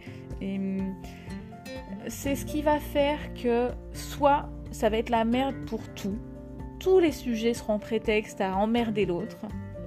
c'est 2.08 2.36
ce 2.36 2.46
qui 2.46 2.62
va 2.62 2.80
faire 2.80 3.18
que 3.34 3.70
soit 3.94 4.50
ça 4.72 4.90
va 4.90 4.98
être 4.98 5.10
la 5.10 5.26
merde 5.26 5.56
pour 5.68 5.82
tout, 5.94 6.18
tous 6.80 7.00
les 7.00 7.12
sujets 7.12 7.54
seront 7.54 7.80
prétexte 7.80 8.42
à 8.42 8.56
emmerder 8.56 9.06
l'autre, 9.06 9.38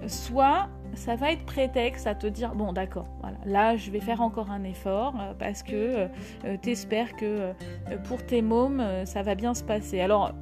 soit 0.06 0.68
ça 0.94 1.16
va 1.16 1.32
être 1.32 1.44
prétexte 1.44 2.06
à 2.06 2.14
te 2.14 2.26
dire 2.26 2.54
bon 2.54 2.72
d'accord 2.72 3.06
là 3.46 3.76
je 3.76 3.90
vais 3.90 4.00
faire 4.00 4.20
encore 4.20 4.50
un 4.50 4.64
effort 4.64 5.14
euh, 5.18 5.32
parce 5.38 5.62
que 5.62 5.72
euh, 5.74 6.06
euh, 6.44 6.56
t'espères 6.60 7.16
que 7.16 7.52
pour 8.04 8.24
tes 8.24 8.42
mômes 8.42 8.82
ça 9.04 9.22
va 9.22 9.34
bien 9.34 9.54
se 9.54 9.64
passer. 9.64 10.00
Alors 10.00 10.32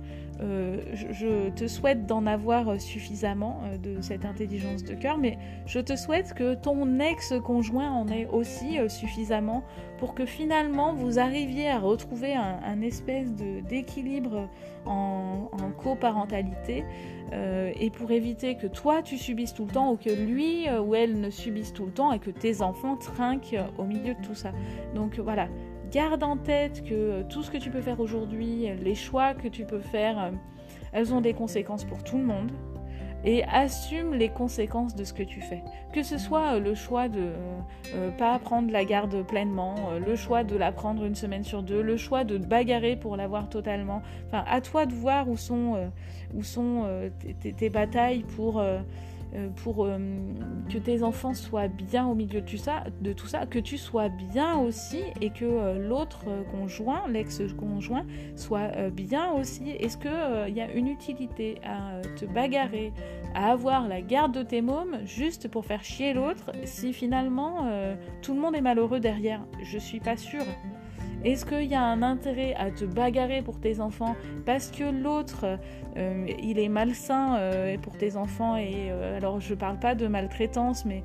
euh, 0.43 0.79
je, 0.95 1.51
te 1.51 1.67
souhaite 1.67 2.07
d'en 2.07 2.25
avoir 2.25 2.81
suffisamment 2.81 3.61
euh, 3.65 3.77
de 3.77 4.01
cette 4.01 4.25
intelligence 4.25 4.85
de 4.85 4.95
cœur, 4.95 5.19
mais 5.19 5.37
je 5.67 5.81
te 5.81 5.97
souhaite 5.97 6.33
que 6.33 6.55
ton 6.55 6.99
ex-conjoint 6.99 7.91
en 7.91 8.09
ait 8.09 8.27
aussi 8.33 8.79
euh, 8.79 8.89
suffisamment 8.89 9.63
pour 9.99 10.15
que 10.15 10.25
finalement 10.25 10.95
vous 10.95 11.19
arriviez 11.19 11.69
à 11.69 11.79
retrouver 11.79 12.35
un, 12.35 12.81
espèce 12.81 13.31
d'équilibre 13.69 14.49
en, 14.87 15.51
en, 15.53 15.71
coparentalité 15.73 16.85
et 17.33 17.91
pour 17.91 18.11
éviter 18.11 18.57
que 18.57 18.67
toi 18.67 19.03
tu 19.03 19.19
subisses 19.19 19.53
tout 19.53 19.67
le 19.67 19.73
temps 19.73 19.93
ou 19.93 19.97
que 19.97 20.09
lui 20.09 20.67
ou 20.71 20.95
elle 20.95 21.21
ne 21.21 21.29
subisse 21.29 21.75
tout 21.75 21.85
le 21.85 21.93
temps 21.93 22.13
et 22.13 22.19
que 22.19 22.31
tes 22.31 22.63
enfants 22.63 22.97
trinquent 22.97 23.59
au 23.77 23.85
milieu 23.85 24.15
de 24.15 24.27
tout 24.27 24.35
ça. 24.35 24.53
Donc 24.95 25.19
voilà, 25.19 25.49
garde 25.91 26.23
en 26.23 26.37
tête 26.37 26.85
que 26.85 26.95
euh, 26.95 27.23
tout 27.29 27.43
ce 27.43 27.51
que 27.51 27.59
tu 27.59 27.71
peux 27.71 27.81
faire 27.81 28.01
aujourd'hui, 28.01 28.69
les 28.83 28.95
choix 28.95 29.35
que 29.35 29.49
tu 29.49 29.65
peux 29.65 29.81
faire, 29.81 30.19
euh, 30.19 30.31
elles 30.93 31.13
ont 31.13 31.21
des 31.21 31.35
conséquences 31.35 31.85
pour 31.85 32.03
tout 32.05 32.19
le 32.19 32.25
monde. 32.25 32.51
Et 33.23 33.45
assume 33.45 34.15
les 34.15 34.31
conséquences 34.31 34.95
de 34.95 35.05
ce 35.05 35.13
que 35.13 35.23
tu 35.23 35.43
fais. 35.43 35.63
Que 35.93 36.03
ce 36.03 36.17
soit 36.17 36.55
euh, 36.55 36.61
le 36.61 36.75
choix 36.75 37.09
de 37.09 37.33
ne 37.95 38.11
pas 38.17 38.39
prendre 38.39 38.73
la 38.73 38.87
garde 38.87 39.27
pleinement, 39.27 39.75
le 40.07 40.17
choix 40.17 40.43
de 40.43 40.57
la 40.57 40.73
prendre 40.73 41.05
une 41.05 41.15
semaine 41.15 41.45
sur 41.45 41.63
deux, 41.63 41.83
le 41.83 41.99
choix 41.99 42.25
de 42.25 42.39
bagarrer 42.39 42.97
pour 42.97 43.17
l'avoir 43.17 43.51
totalement. 43.51 44.01
Enfin, 44.27 44.43
à 44.49 44.63
toi 44.63 44.87
de 44.87 44.95
voir 44.95 45.29
où 45.29 45.37
sont, 45.37 45.91
sont 46.41 46.87
tes, 47.41 47.69
batailles 47.69 48.25
pour 48.37 48.59
euh, 48.59 48.81
pour 49.63 49.85
euh, 49.85 49.99
que 50.69 50.79
tes 50.79 51.03
enfants 51.03 51.35
soient 51.35 51.69
bien 51.69 52.07
au 52.07 52.15
milieu 52.15 52.41
de 52.41 52.47
tout 52.47 52.57
ça, 52.57 52.85
de 53.01 53.13
tout 53.13 53.27
ça 53.27 53.47
que 53.47 53.59
tu 53.59 53.79
sois 53.79 54.09
bien 54.09 54.59
aussi 54.59 55.03
et 55.21 55.31
que 55.31 55.45
euh, 55.45 55.89
l'autre 55.89 56.25
conjoint, 56.51 57.03
l'ex-conjoint, 57.09 58.05
soit 58.37 58.91
bien 58.91 59.33
aussi. 59.33 59.71
Est-ce 59.71 59.97
qu'il 59.99 60.55
y 60.55 60.61
a 60.61 60.73
une 60.73 60.89
utilité 60.89 61.61
à 61.65 62.01
te 62.17 62.25
bagarrer, 62.25 62.93
à 63.35 63.53
avoir 63.53 63.89
la 63.89 64.01
garde 64.01 64.33
de 64.33 64.43
tes 64.43 64.63
mômes 64.63 64.99
juste 65.05 65.49
pour 65.49 65.65
faire 65.65 65.85
chier 65.85 66.13
l'autre 66.13 66.53
si 66.65 66.93
finalement 66.93 67.71
tout 68.23 68.35
le 68.35 68.41
monde 68.41 68.57
est 68.57 68.61
malheureux 68.61 69.01
derrière? 69.01 69.45
Je 69.63 69.79
suis 69.79 70.01
pas 70.01 70.17
sûre. 70.17 70.45
Est-ce 71.25 71.45
qu'il 71.45 71.65
y 71.65 71.75
a 71.75 71.83
un 71.83 72.03
intérêt 72.03 72.55
à 72.55 72.71
te 72.71 72.85
bagarrer 72.87 73.43
pour 73.43 73.61
tes 73.61 73.81
enfants 73.81 74.17
parce 74.47 74.71
que 74.71 74.85
l'autre, 74.85 75.59
euh, 75.97 76.27
il 76.43 76.59
est 76.59 76.69
malsain 76.69 77.37
euh, 77.37 77.77
pour 77.77 77.97
tes 77.99 78.17
enfants 78.17 78.57
et 78.57 78.89
euh, 78.91 79.19
alors 79.19 79.39
je 79.39 79.55
parle 79.55 79.79
pas 79.79 79.95
de 79.95 80.07
maltraitance, 80.07 80.85
mais 80.85 81.03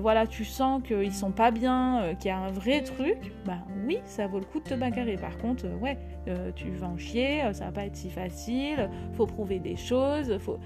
voilà, 0.00 0.26
tu 0.26 0.44
sens 0.44 0.82
qu'ils 0.82 1.12
sont 1.12 1.30
pas 1.30 1.50
bien, 1.50 2.14
qu'il 2.18 2.28
y 2.28 2.32
a 2.32 2.38
un 2.38 2.50
vrai 2.50 2.82
truc, 2.82 3.32
bah 3.44 3.58
oui, 3.86 3.98
ça 4.04 4.26
vaut 4.26 4.38
le 4.38 4.44
coup 4.46 4.58
de 4.60 4.64
te 4.64 4.74
bagarrer. 4.74 5.16
Par 5.16 5.36
contre, 5.36 5.66
ouais, 5.80 5.98
tu 6.56 6.70
vas 6.70 6.88
en 6.88 6.96
chier, 6.96 7.42
ça 7.52 7.66
va 7.66 7.72
pas 7.72 7.84
être 7.84 7.96
si 7.96 8.08
facile, 8.08 8.88
faut 9.12 9.26
prouver 9.26 9.58
des 9.58 9.76
choses, 9.76 10.38
faut... 10.38 10.58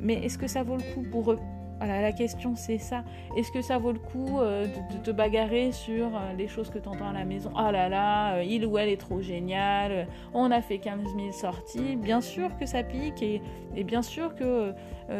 mais 0.00 0.14
est-ce 0.24 0.38
que 0.38 0.46
ça 0.46 0.62
vaut 0.62 0.76
le 0.76 0.94
coup 0.94 1.02
pour 1.02 1.32
eux? 1.32 1.38
Voilà, 1.78 2.00
la 2.00 2.12
question 2.12 2.54
c'est 2.56 2.78
ça. 2.78 3.04
Est-ce 3.36 3.52
que 3.52 3.60
ça 3.60 3.76
vaut 3.76 3.92
le 3.92 3.98
coup 3.98 4.38
euh, 4.38 4.66
de, 4.66 4.96
te 4.98 5.10
bagarrer 5.10 5.72
sur 5.72 6.06
euh, 6.06 6.32
les 6.36 6.48
choses 6.48 6.70
que 6.70 6.78
tu 6.78 6.88
entends 6.88 7.08
à 7.08 7.12
la 7.12 7.24
maison? 7.24 7.50
Ah 7.54 7.70
là 7.70 7.90
là, 7.90 8.36
euh, 8.36 8.44
il 8.44 8.64
ou 8.64 8.78
elle 8.78 8.88
est 8.88 8.96
trop 8.96 9.20
génial, 9.20 10.08
on 10.32 10.50
a 10.50 10.62
fait 10.62 10.78
15 10.78 11.00
000 11.14 11.32
sorties. 11.32 11.96
Bien 11.96 12.22
sûr 12.22 12.56
que 12.56 12.64
ça 12.64 12.82
pique 12.82 13.22
et, 13.22 13.42
bien 13.84 14.02
sûr 14.02 14.34
que 14.34 14.72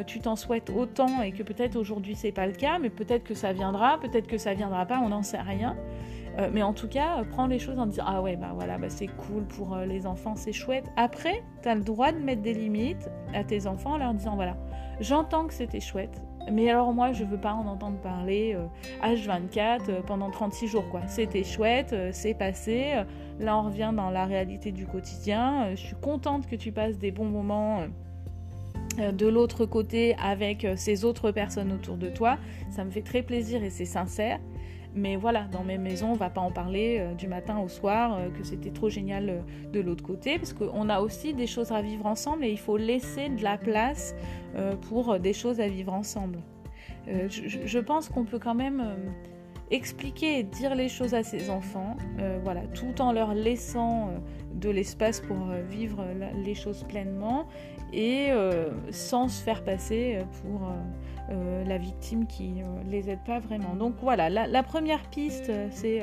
tu 0.06 0.18
t'en 0.18 0.34
souhaites 0.34 0.70
autant 0.70 1.22
et 1.22 1.30
que 1.30 1.42
peut-être 1.42 1.76
aujourd'hui 1.76 2.14
c'est 2.16 2.32
pas 2.32 2.46
le 2.46 2.54
cas, 2.54 2.78
mais 2.78 2.88
peut-être 2.88 3.22
que 3.22 3.34
ça 3.34 3.52
viendra, 3.52 4.00
peut-être 4.00 4.26
que 4.26 4.38
ça 4.38 4.54
viendra 4.54 4.86
pas, 4.86 4.98
on 4.98 5.10
n'en 5.10 5.22
sait 5.22 5.40
rien. 5.40 5.76
mais 6.52 6.62
en 6.62 6.72
tout 6.72 6.88
cas, 6.88 7.22
prends 7.30 7.46
les 7.46 7.58
choses 7.58 7.78
en 7.78 7.86
disant 7.86 8.04
Ah 8.06 8.22
ouais, 8.22 8.36
bah 8.36 8.52
voilà, 8.54 8.78
bah 8.78 8.88
c'est 8.88 9.06
cool 9.08 9.44
pour 9.44 9.76
les 9.76 10.06
enfants, 10.06 10.34
c'est 10.34 10.52
chouette. 10.52 10.86
Après, 10.96 11.44
tu 11.62 11.68
as 11.68 11.74
le 11.74 11.82
droit 11.82 12.12
de 12.12 12.18
mettre 12.18 12.42
des 12.42 12.54
limites 12.54 13.10
à 13.34 13.44
tes 13.44 13.66
enfants 13.66 13.92
en 13.92 13.98
leur 13.98 14.14
disant 14.14 14.36
Voilà, 14.36 14.56
j'entends 15.00 15.46
que 15.46 15.54
c'était 15.54 15.80
chouette, 15.80 16.22
mais 16.52 16.70
alors 16.70 16.92
moi, 16.92 17.12
je 17.12 17.24
veux 17.24 17.40
pas 17.40 17.54
en 17.54 17.66
entendre 17.66 17.98
parler 17.98 18.56
H24 19.02 19.58
euh, 19.58 19.78
euh, 19.88 20.02
pendant 20.02 20.30
36 20.30 20.68
jours 20.68 20.88
quoi. 20.90 21.02
C'était 21.08 21.44
chouette, 21.44 21.92
euh, 21.92 22.10
c'est 22.12 22.34
passé. 22.34 23.02
là, 23.40 23.58
on 23.58 23.62
revient 23.62 23.92
dans 23.94 24.10
la 24.10 24.24
réalité 24.24 24.72
du 24.72 24.86
quotidien. 24.86 25.70
je 25.70 25.80
suis 25.80 25.96
contente 25.96 26.46
que 26.46 26.56
tu 26.56 26.72
passes 26.72 26.98
des 26.98 27.10
bons 27.10 27.28
moments 27.28 27.82
de 28.98 29.26
l'autre 29.26 29.66
côté 29.66 30.16
avec 30.22 30.66
ces 30.76 31.04
autres 31.04 31.30
personnes 31.30 31.72
autour 31.72 31.96
de 31.96 32.08
toi. 32.08 32.38
Ça 32.70 32.84
me 32.84 32.90
fait 32.90 33.02
très 33.02 33.22
plaisir 33.22 33.62
et 33.62 33.70
c'est 33.70 33.84
sincère. 33.84 34.38
Mais 34.96 35.16
voilà, 35.16 35.42
dans 35.52 35.62
mes 35.62 35.76
maisons, 35.76 36.12
on 36.12 36.14
va 36.14 36.30
pas 36.30 36.40
en 36.40 36.50
parler 36.50 36.96
euh, 36.98 37.14
du 37.14 37.28
matin 37.28 37.58
au 37.58 37.68
soir, 37.68 38.16
euh, 38.16 38.30
que 38.30 38.42
c'était 38.42 38.70
trop 38.70 38.88
génial 38.88 39.28
euh, 39.28 39.40
de 39.70 39.80
l'autre 39.80 40.02
côté, 40.02 40.38
parce 40.38 40.54
qu'on 40.54 40.88
a 40.88 41.00
aussi 41.00 41.34
des 41.34 41.46
choses 41.46 41.70
à 41.70 41.82
vivre 41.82 42.06
ensemble 42.06 42.46
et 42.46 42.50
il 42.50 42.58
faut 42.58 42.78
laisser 42.78 43.28
de 43.28 43.42
la 43.42 43.58
place 43.58 44.14
pour 44.88 45.18
des 45.18 45.34
choses 45.34 45.60
à 45.60 45.68
vivre 45.68 45.92
ensemble. 45.92 46.38
je, 47.06 47.78
pense 47.78 48.08
qu'on 48.08 48.24
peut 48.24 48.38
quand 48.38 48.54
même 48.54 48.82
expliquer 49.70 50.38
et 50.38 50.42
dire 50.42 50.74
les 50.74 50.88
choses 50.88 51.14
à 51.14 51.22
ses 51.22 51.50
enfants, 51.50 51.96
voilà, 52.42 52.62
tout 52.68 53.00
en 53.00 53.12
leur 53.12 53.34
laissant 53.34 54.10
de 54.54 54.70
l'espace 54.70 55.20
pour 55.20 55.36
vivre 55.68 56.04
les 56.44 56.54
choses 56.54 56.84
pleinement 56.84 57.46
et 57.92 58.30
sans 58.90 59.28
se 59.28 59.42
faire 59.42 59.64
passer 59.64 60.18
pour 60.42 60.72
la 61.30 61.78
victime 61.78 62.26
qui 62.26 62.50
ne 62.50 62.90
les 62.90 63.10
aide 63.10 63.24
pas 63.26 63.40
vraiment. 63.40 63.74
Donc 63.74 63.94
voilà, 64.00 64.30
la 64.30 64.62
première 64.62 65.02
piste, 65.10 65.50
c'est 65.70 66.02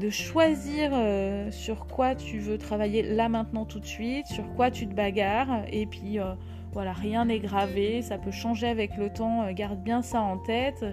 de 0.00 0.10
choisir 0.10 0.90
euh, 0.92 1.50
sur 1.50 1.86
quoi 1.86 2.14
tu 2.14 2.38
veux 2.38 2.58
travailler 2.58 3.02
là 3.02 3.28
maintenant 3.28 3.64
tout 3.64 3.80
de 3.80 3.86
suite, 3.86 4.26
sur 4.26 4.52
quoi 4.54 4.70
tu 4.70 4.86
te 4.86 4.94
bagarres, 4.94 5.62
et 5.70 5.86
puis 5.86 6.18
euh, 6.18 6.34
voilà, 6.72 6.92
rien 6.92 7.26
n'est 7.26 7.38
gravé, 7.38 8.02
ça 8.02 8.18
peut 8.18 8.32
changer 8.32 8.66
avec 8.66 8.96
le 8.96 9.10
temps, 9.10 9.42
euh, 9.42 9.52
garde 9.52 9.80
bien 9.80 10.02
ça 10.02 10.20
en 10.20 10.38
tête. 10.38 10.84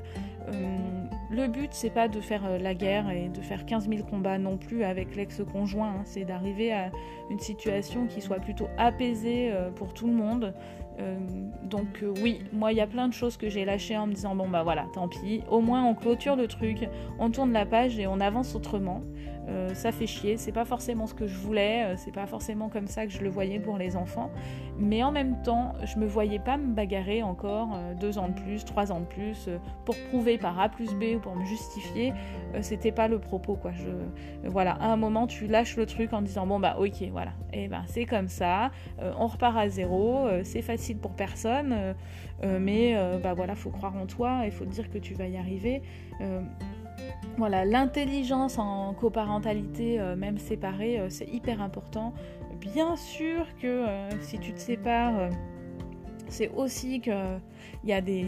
Le 1.31 1.47
but, 1.47 1.69
c'est 1.71 1.89
pas 1.89 2.07
de 2.07 2.19
faire 2.19 2.59
la 2.59 2.73
guerre 2.73 3.09
et 3.09 3.29
de 3.29 3.41
faire 3.41 3.65
15 3.65 3.89
000 3.89 4.03
combats 4.03 4.37
non 4.37 4.57
plus 4.57 4.83
avec 4.83 5.15
l'ex-conjoint, 5.15 5.89
hein. 5.89 6.01
c'est 6.03 6.25
d'arriver 6.25 6.73
à 6.73 6.91
une 7.29 7.39
situation 7.39 8.07
qui 8.07 8.21
soit 8.21 8.39
plutôt 8.39 8.67
apaisée 8.77 9.51
pour 9.75 9.93
tout 9.93 10.07
le 10.07 10.13
monde. 10.13 10.53
Euh, 10.99 11.17
donc 11.63 12.03
euh, 12.03 12.13
oui, 12.21 12.41
moi 12.51 12.73
il 12.73 12.77
y 12.77 12.81
a 12.81 12.87
plein 12.87 13.07
de 13.07 13.13
choses 13.13 13.37
que 13.37 13.49
j'ai 13.49 13.65
lâchées 13.65 13.97
en 13.97 14.07
me 14.07 14.13
disant 14.13 14.35
bon 14.35 14.49
bah 14.49 14.63
voilà, 14.63 14.85
tant 14.93 15.07
pis, 15.07 15.41
au 15.49 15.61
moins 15.61 15.83
on 15.85 15.95
clôture 15.95 16.35
le 16.35 16.47
truc, 16.47 16.87
on 17.17 17.31
tourne 17.31 17.53
la 17.53 17.65
page 17.65 17.97
et 17.97 18.07
on 18.07 18.19
avance 18.19 18.55
autrement. 18.55 19.01
Euh, 19.49 19.73
ça 19.73 19.91
fait 19.91 20.05
chier, 20.05 20.37
c'est 20.37 20.51
pas 20.51 20.65
forcément 20.65 21.07
ce 21.07 21.15
que 21.15 21.25
je 21.25 21.35
voulais, 21.35 21.95
c'est 21.97 22.13
pas 22.13 22.27
forcément 22.27 22.69
comme 22.69 22.87
ça 22.87 23.07
que 23.07 23.11
je 23.11 23.21
le 23.21 23.29
voyais 23.29 23.59
pour 23.59 23.77
les 23.77 23.95
enfants, 23.95 24.29
mais 24.77 25.01
en 25.01 25.11
même 25.11 25.41
temps, 25.41 25.73
je 25.83 25.97
me 25.97 26.05
voyais 26.05 26.37
pas 26.37 26.57
me 26.57 26.73
bagarrer 26.73 27.23
encore 27.23 27.69
deux 27.99 28.19
ans 28.19 28.29
de 28.29 28.39
plus, 28.39 28.63
trois 28.63 28.91
ans 28.91 28.99
de 28.99 29.05
plus, 29.05 29.49
pour 29.83 29.95
prouver 30.09 30.37
par 30.37 30.59
A 30.59 30.69
plus 30.69 30.93
B 30.93 31.15
ou 31.15 31.19
pour 31.19 31.35
me 31.35 31.43
justifier, 31.43 32.13
c'était 32.61 32.91
pas 32.91 33.07
le 33.07 33.17
propos 33.17 33.55
quoi. 33.55 33.71
Voilà, 34.45 34.73
à 34.73 34.91
un 34.91 34.95
moment, 34.95 35.25
tu 35.25 35.47
lâches 35.47 35.75
le 35.75 35.87
truc 35.87 36.13
en 36.13 36.21
disant 36.21 36.45
bon 36.45 36.59
bah 36.59 36.77
ok, 36.79 37.03
voilà, 37.11 37.31
et 37.51 37.63
eh 37.63 37.67
ben 37.67 37.81
c'est 37.87 38.05
comme 38.05 38.27
ça, 38.27 38.69
on 38.99 39.25
repart 39.25 39.57
à 39.57 39.69
zéro, 39.69 40.27
c'est 40.43 40.61
facile 40.61 40.80
pour 41.01 41.11
personne, 41.11 41.95
mais 42.43 42.95
bah 43.21 43.33
voilà, 43.33 43.55
faut 43.55 43.69
croire 43.69 43.95
en 43.95 44.05
toi, 44.05 44.41
il 44.45 44.51
faut 44.51 44.65
dire 44.65 44.89
que 44.89 44.97
tu 44.97 45.13
vas 45.13 45.27
y 45.27 45.37
arriver. 45.37 45.81
Voilà, 47.37 47.65
l'intelligence 47.65 48.57
en 48.57 48.93
coparentalité, 48.93 49.99
euh, 49.99 50.15
même 50.15 50.37
séparée, 50.37 50.99
euh, 50.99 51.09
c'est 51.09 51.27
hyper 51.27 51.61
important. 51.61 52.13
Bien 52.59 52.95
sûr 52.95 53.45
que 53.61 53.67
euh, 53.67 54.09
si 54.21 54.37
tu 54.37 54.53
te 54.53 54.59
sépares, 54.59 55.29
c'est 56.27 56.49
aussi 56.49 56.99
qu'il 56.99 57.39
y 57.85 57.93
a 57.93 58.01
des 58.01 58.27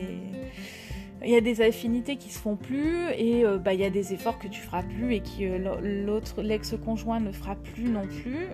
il 1.24 1.32
y 1.32 1.36
a 1.36 1.42
des 1.42 1.62
affinités 1.62 2.16
qui 2.18 2.30
se 2.30 2.40
font 2.40 2.56
plus 2.56 3.10
et 3.18 3.44
bah, 3.64 3.74
il 3.74 3.80
y 3.80 3.86
a 3.86 3.90
des 3.90 4.14
efforts 4.14 4.40
que 4.40 4.48
tu 4.48 4.62
feras 4.62 4.84
plus 4.84 5.16
et 5.16 5.22
que 5.22 6.06
l'autre 6.06 6.42
l'ex-conjoint 6.42 7.20
ne 7.20 7.32
fera 7.32 7.56
plus 7.56 7.90
non 7.90 8.08
plus 8.08 8.48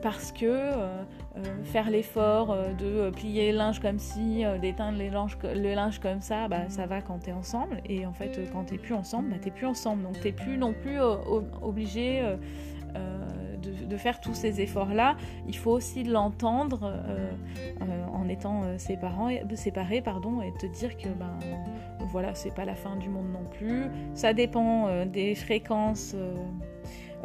parce 0.00 0.32
que 0.32 0.46
euh, 1.36 1.62
faire 1.64 1.90
l'effort 1.90 2.50
euh, 2.50 2.72
de 2.72 3.10
plier 3.10 3.52
le 3.52 3.58
linge 3.58 3.80
comme 3.80 3.98
ci, 3.98 4.42
euh, 4.42 4.56
d'éteindre 4.56 4.96
le 4.98 5.74
linge 5.74 5.98
comme 5.98 6.22
ça, 6.22 6.48
bah, 6.48 6.70
ça 6.70 6.86
va 6.86 7.02
quand 7.02 7.18
t'es 7.18 7.32
ensemble. 7.32 7.82
Et 7.84 8.06
en 8.06 8.12
fait, 8.14 8.40
quand 8.52 8.64
t'es 8.64 8.78
plus 8.78 8.94
ensemble, 8.94 9.30
bah, 9.30 9.36
t'es 9.40 9.50
plus 9.50 9.66
ensemble. 9.66 10.02
Donc 10.02 10.18
t'es 10.20 10.32
plus 10.32 10.56
non 10.56 10.72
plus 10.72 10.98
obligé 11.62 12.22
de, 13.86 13.96
faire 13.96 14.20
tous 14.20 14.34
ces 14.34 14.60
efforts-là. 14.60 15.16
Il 15.46 15.56
faut 15.56 15.72
aussi 15.72 16.04
l'entendre 16.04 16.92
en 18.12 18.28
étant 18.28 18.62
séparés, 18.78 20.02
pardon, 20.02 20.42
et 20.42 20.52
te 20.58 20.66
dire 20.66 20.96
que 20.96 21.08
ben 21.08 21.38
voilà, 22.06 22.34
c'est 22.34 22.54
pas 22.54 22.64
la 22.64 22.74
fin 22.74 22.96
du 22.96 23.08
monde 23.08 23.30
non 23.32 23.44
plus. 23.58 23.84
Ça 24.14 24.32
dépend 24.32 25.04
des 25.06 25.34
fréquences 25.34 26.12
euh, 26.14 26.34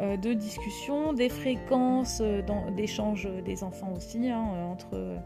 de 0.02 0.32
discussion, 0.32 1.12
des 1.12 1.28
fréquences 1.28 2.20
euh, 2.20 2.42
d'échange 2.76 3.28
des 3.44 3.62
enfants 3.62 3.92
aussi, 3.96 4.28
hein, 4.28 4.48
euh, 4.54 4.64
entre 4.64 5.18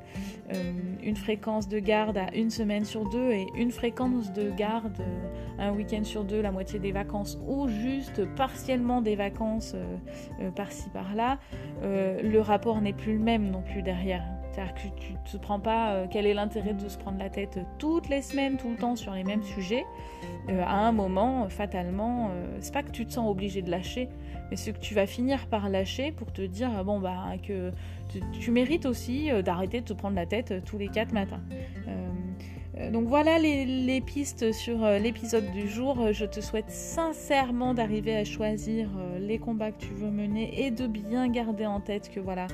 une 1.03 1.17
fréquence 1.17 1.69
de 1.69 1.79
garde 1.79 2.19
à 2.19 2.35
une 2.35 2.51
semaine 2.51 2.85
sur 2.85 3.09
deux 3.09 3.33
et 3.33 3.47
une 3.57 3.71
fréquence 3.71 4.33
de 4.33 4.51
garde 4.51 5.03
un 5.59 5.73
week-end 5.73 6.05
sur 6.05 6.25
deux, 6.25 6.41
la 6.41 6.53
moitié 6.53 6.79
des 6.79 6.93
vacances, 6.93 7.39
ou 7.47 7.69
juste 7.69 8.25
partiellement 8.37 9.01
des 9.01 9.17
vacances 9.17 9.75
par-ci 10.55 10.89
par-là, 10.91 11.39
le 11.83 12.39
rapport 12.39 12.81
n'est 12.81 12.93
plus 12.93 13.15
le 13.15 13.25
même 13.25 13.51
non 13.51 13.63
plus 13.63 13.83
derrière. 13.83 14.36
C'est-à-dire 14.57 14.75
que 14.75 15.01
tu 15.01 15.13
ne 15.13 15.19
te 15.19 15.37
prends 15.37 15.61
pas 15.61 16.07
quel 16.11 16.27
est 16.27 16.33
l'intérêt 16.33 16.73
de 16.73 16.89
se 16.89 16.97
prendre 16.97 17.19
la 17.19 17.29
tête 17.29 17.59
toutes 17.79 18.09
les 18.09 18.23
semaines, 18.23 18.57
tout 18.57 18.71
le 18.71 18.77
temps 18.77 18.97
sur 18.97 19.13
les 19.13 19.23
mêmes 19.23 19.43
sujets. 19.43 19.85
à 20.49 20.87
un 20.87 20.93
moment, 20.93 21.47
fatalement, 21.51 22.31
c'est 22.61 22.73
pas 22.73 22.83
que 22.83 22.91
tu 22.91 23.05
te 23.05 23.13
sens 23.13 23.31
obligé 23.31 23.61
de 23.61 23.71
lâcher, 23.71 24.09
mais 24.51 24.57
ce 24.57 24.71
que 24.71 24.79
tu 24.79 24.95
vas 24.95 25.07
finir 25.07 25.47
par 25.49 25.69
lâcher 25.69 26.13
pour 26.13 26.33
te 26.33 26.43
dire 26.43 26.71
ah 26.77 26.85
bon 26.85 27.01
bah 27.01 27.35
que 27.47 27.73
tu, 28.41 28.51
mérites 28.51 28.87
aussi 28.87 29.31
euh, 29.31 29.43
d'arrêter 29.43 29.81
de 29.81 29.87
te 29.87 29.93
prendre 29.93 30.17
la 30.17 30.27
tête 30.27 30.53
euh, 30.53 30.61
tous 30.65 30.79
les 30.79 30.89
quatre 30.89 31.13
matins. 31.13 31.43
Euh, 32.79 32.91
donc 32.91 33.07
voilà 33.07 33.39
les, 33.39 34.01
pistes 34.01 34.53
sur 34.53 34.89
l'épisode 35.01 35.51
du 35.53 35.69
jour. 35.69 36.13
Je 36.13 36.25
te 36.25 36.41
souhaite 36.41 36.71
sincèrement 36.71 37.75
d'arriver 37.75 38.17
à 38.17 38.25
choisir 38.25 38.89
les 39.19 39.39
combats 39.39 39.73
que 39.73 39.81
tu 39.81 39.95
veux 39.95 40.11
mener 40.11 40.67
et 40.67 40.71
de 40.71 40.87
bien 40.87 41.29
garder 41.29 41.67
en 41.67 41.81
tête 41.81 42.11
que 42.11 42.21
voilà, 42.21 42.47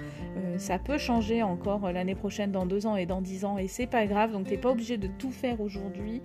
ça 0.57 0.79
peut 0.79 0.99
changer 0.99 1.43
encore 1.43 1.93
l'année 1.93 2.15
prochaine, 2.15 2.53
dans 2.53 2.67
deux 2.67 2.87
ans 2.87 2.97
et 2.97 3.07
dans 3.07 3.21
dix 3.21 3.45
ans, 3.45 3.59
et 3.59 3.67
c'est 3.67 3.87
pas 3.87 4.07
grave. 4.07 4.33
Donc 4.33 4.47
t'es 4.47 4.57
pas 4.57 4.71
obligé 4.71 4.97
de 4.97 5.09
tout 5.09 5.33
faire 5.33 5.61
aujourd'hui. 5.61 6.23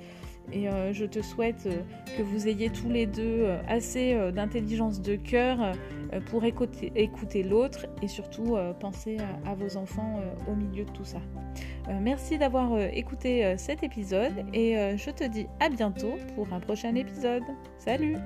Et 0.54 0.70
euh, 0.70 0.94
je 0.94 1.06
te 1.06 1.22
souhaite 1.22 1.66
euh, 1.66 1.82
que 2.18 2.24
vous 2.24 2.48
ayez 2.48 2.70
tous 2.70 2.90
les 2.90 3.06
deux 3.06 3.44
euh, 3.44 3.58
assez 3.68 4.18
d'intelligence 4.32 5.02
de 5.02 5.16
cœur 5.16 5.74
pour 6.28 6.44
écouter 6.46 7.44
l'autre 7.44 7.86
et 8.02 8.08
surtout 8.08 8.56
penser 8.80 9.18
à, 9.46 9.56
vos 9.56 9.76
enfants 9.76 10.22
au 10.50 10.56
milieu 10.56 10.86
de 10.86 10.92
tout 10.92 11.04
ça. 11.04 11.20
Merci 12.02 12.38
d'avoir 12.38 12.78
écouté 12.80 13.56
cet 13.58 13.84
épisode 13.84 14.46
et 14.54 14.76
je 14.98 15.10
te 15.12 15.24
dis 15.24 15.48
à 15.60 15.70
bientôt 15.70 16.16
pour 16.36 16.52
un 16.54 16.60
prochain 16.60 16.96
épisode. 16.96 17.44
Salut 17.78 18.18